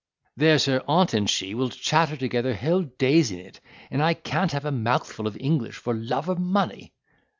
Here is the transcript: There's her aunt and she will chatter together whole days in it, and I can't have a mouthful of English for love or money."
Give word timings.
There's 0.35 0.65
her 0.65 0.81
aunt 0.87 1.13
and 1.13 1.29
she 1.29 1.53
will 1.53 1.69
chatter 1.69 2.17
together 2.17 2.55
whole 2.55 2.81
days 2.81 3.29
in 3.29 3.37
it, 3.37 3.59
and 3.91 4.01
I 4.01 4.15
can't 4.15 4.51
have 4.53 4.65
a 4.65 4.71
mouthful 4.71 5.27
of 5.27 5.37
English 5.39 5.75
for 5.75 5.93
love 5.93 6.27
or 6.27 6.37
money." 6.37 6.91